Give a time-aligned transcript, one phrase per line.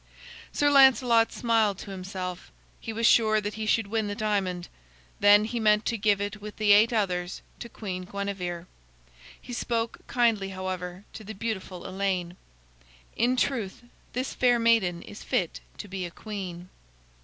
[0.51, 2.51] Sir Lancelot smiled to himself.
[2.79, 4.67] He was sure that he should win the diamond.
[5.19, 8.65] Then he meant to give it with the eight others to Queen Guinevere.
[9.39, 12.35] He spoke kindly, however, to the beautiful Elaine.
[13.15, 13.83] "In truth,
[14.13, 16.69] this fair maiden is fit to be a queen."